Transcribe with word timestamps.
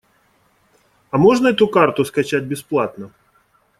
А 1.11 1.19
можно 1.19 1.49
эту 1.49 1.67
карту 1.67 2.05
скачать 2.05 2.45
бесплатно? 2.45 3.11